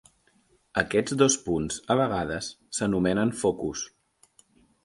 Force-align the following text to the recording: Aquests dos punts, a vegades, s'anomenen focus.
Aquests 0.81 1.15
dos 1.23 1.35
punts, 1.49 1.77
a 1.95 1.97
vegades, 2.01 2.49
s'anomenen 2.79 3.37
focus. 3.43 3.85